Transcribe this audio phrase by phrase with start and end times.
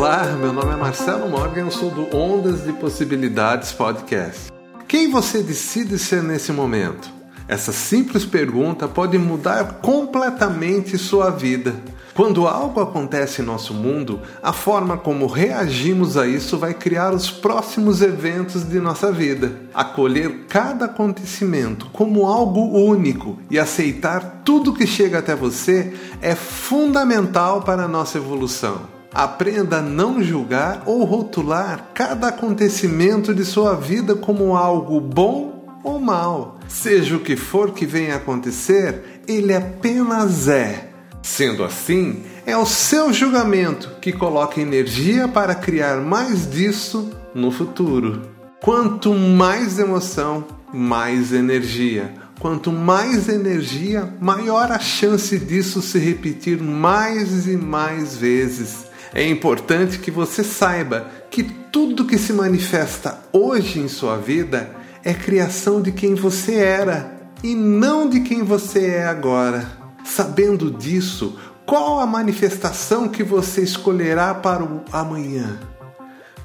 [0.00, 4.50] Olá, meu nome é Marcelo Morgan, eu sou do Ondas de Possibilidades Podcast.
[4.88, 7.10] Quem você decide ser nesse momento?
[7.46, 11.74] Essa simples pergunta pode mudar completamente sua vida.
[12.14, 17.30] Quando algo acontece em nosso mundo, a forma como reagimos a isso vai criar os
[17.30, 19.52] próximos eventos de nossa vida.
[19.74, 25.92] Acolher cada acontecimento como algo único e aceitar tudo que chega até você
[26.22, 28.99] é fundamental para a nossa evolução.
[29.12, 35.98] Aprenda a não julgar ou rotular cada acontecimento de sua vida como algo bom ou
[35.98, 36.58] mal.
[36.68, 40.90] Seja o que for que venha a acontecer, ele apenas é.
[41.22, 48.22] Sendo assim, é o seu julgamento que coloca energia para criar mais disso no futuro.
[48.62, 52.14] Quanto mais emoção, mais energia.
[52.38, 58.89] Quanto mais energia, maior a chance disso se repetir mais e mais vezes.
[59.12, 64.70] É importante que você saiba que tudo que se manifesta hoje em sua vida
[65.04, 69.66] é criação de quem você era e não de quem você é agora.
[70.04, 75.58] Sabendo disso, qual a manifestação que você escolherá para o amanhã?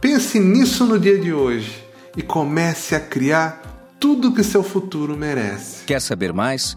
[0.00, 1.84] Pense nisso no dia de hoje
[2.16, 3.62] e comece a criar
[3.98, 5.84] tudo que seu futuro merece.
[5.84, 6.76] Quer saber mais?